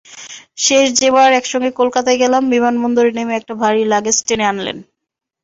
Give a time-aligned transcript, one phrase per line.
[0.57, 4.77] শেষ যেবার একসঙ্গে কলকাতা গেলাম, বিমানবন্দরে নেমে একটা ভারী লাগেজ টেনে আনলেন।